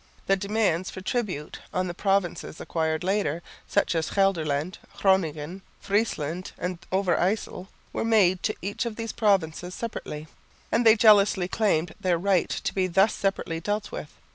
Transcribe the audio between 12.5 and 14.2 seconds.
be thus separately dealt with.